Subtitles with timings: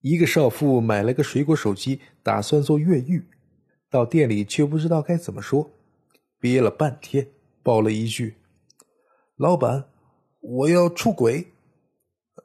[0.00, 3.26] 一个少妇买了个水果手机，打算做越狱，
[3.90, 5.70] 到店里却不知道该怎么说，
[6.38, 7.28] 憋了半天，
[7.62, 8.36] 爆了一句
[9.36, 9.88] ：“老板，
[10.40, 11.48] 我要出轨。”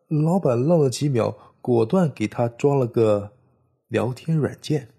[0.09, 3.33] 老板愣了几秒，果断给他装了个
[3.87, 4.89] 聊天软件。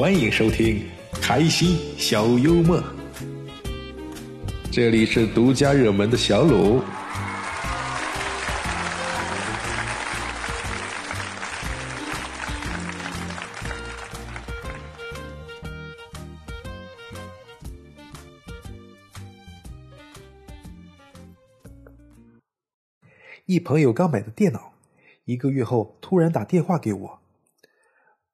[0.00, 0.82] 欢迎收听
[1.20, 2.82] 开心小幽默，
[4.72, 6.82] 这里是独家热门的小鲁。
[23.44, 24.72] 一朋友刚买的电脑，
[25.26, 27.19] 一个月后突然打电话给我。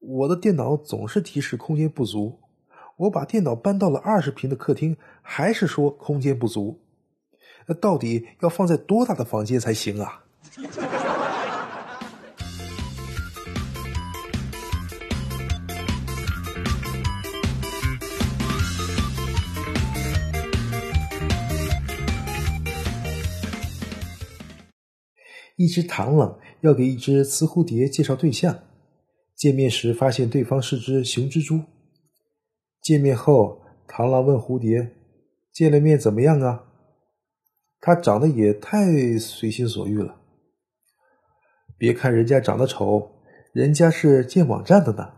[0.08, 2.38] 我的电脑总是提示空间不足，
[2.96, 6.78] 我把电脑搬到了二十平的客厅，还是说空间不足。
[7.66, 10.22] 那到底要放在多大的房间才行啊？
[25.56, 28.56] 一只螳螂要给一只雌蝴蝶介绍对象。
[29.36, 31.60] 见面时发现对方是只雄蜘蛛。
[32.80, 34.94] 见面后，螳螂问蝴蝶
[35.52, 36.64] ：“见了面怎么样啊？”
[37.80, 40.16] 他长得也太随心所欲了。
[41.76, 45.12] 别看人家长得丑，人家是建网站的呢。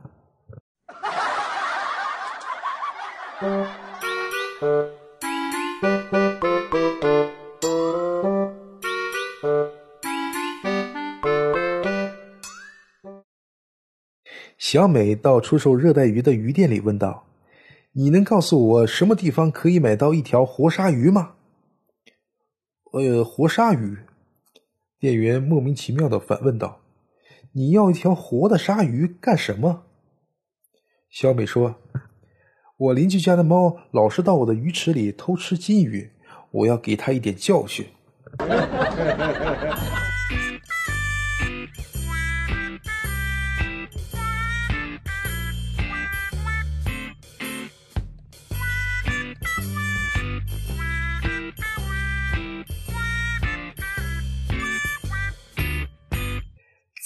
[14.57, 17.27] 小美到出售热带鱼的鱼店里问道
[17.93, 21.33] ：“你能告诉我什么地方可以买到一条活鲨鱼吗
[22.93, 23.99] ？”“呃，活鲨鱼。”
[24.99, 26.81] 店员莫名其妙的反问道
[27.55, 29.85] ：“你要一条活的鲨鱼干什么？”
[31.11, 31.77] 小美说
[32.77, 36.11] ：“我邻居家的猫老是到我的鱼池里偷吃金鱼，
[36.51, 37.87] 我要给它一点教训。”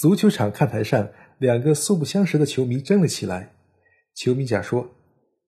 [0.03, 3.55] 足球场看台上，两个素不相识的球迷争了起来。
[4.13, 4.85] 球迷甲说：“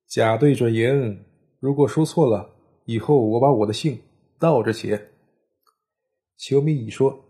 [0.07, 1.25] 甲队准赢，
[1.59, 2.55] 如果输错了，
[2.85, 4.01] 以后我把我的姓
[4.39, 5.09] 倒着写。”
[6.39, 7.25] 球迷乙说：“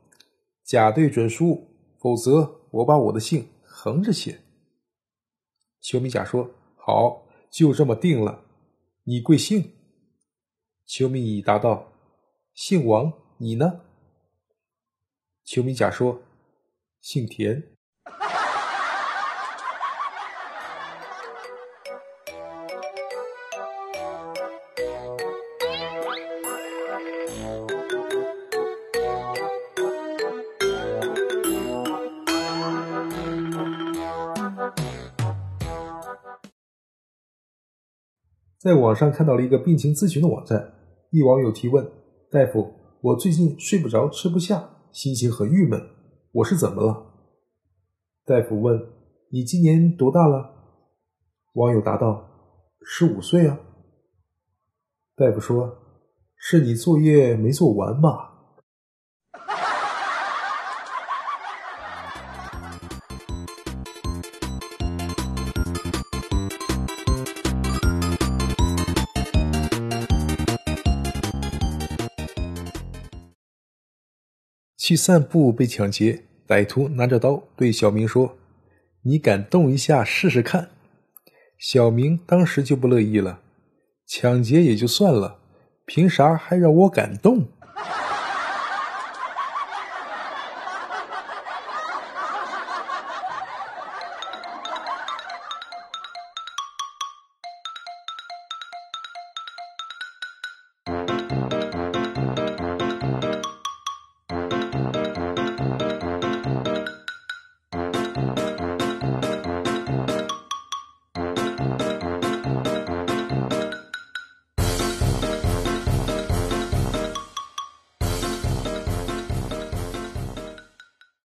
[0.63, 4.39] 甲队准输，否则我把我的姓横着写。”
[5.81, 6.47] 球迷甲说
[6.77, 8.39] ：“好，就这么定了。
[9.03, 9.71] 你贵姓？”
[10.85, 11.91] 球迷乙答道
[12.53, 13.81] ：“姓王，你呢？”
[15.43, 16.21] 球迷甲说。
[17.05, 17.61] 姓田。
[38.57, 40.73] 在网上看到了一个病情咨询的网站，
[41.11, 41.87] 一网友提问
[42.31, 45.79] ：“大夫，我最近睡不着，吃不下，心情很郁闷。”
[46.35, 47.13] 我是怎么了？
[48.25, 48.77] 大夫问
[49.31, 50.53] ：“你今年多大了？”
[51.55, 52.27] 网友答道
[52.83, 53.57] ：“十五岁啊。”
[55.15, 55.77] 大夫说
[56.35, 58.33] ：“是你作业没做完吧？”
[74.87, 78.37] 去散步被抢劫，歹徒拿着刀对小明说
[79.01, 80.69] ：“你敢动一下试试看？”
[81.57, 83.41] 小明当时就不乐意了
[84.05, 85.39] ：“抢劫也就算了，
[85.87, 87.47] 凭啥还让我敢动？”